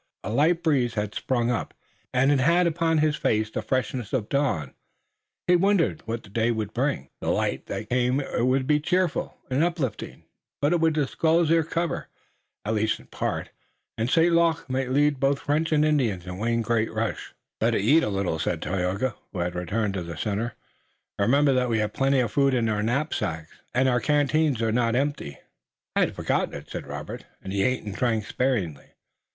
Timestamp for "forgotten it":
26.15-26.71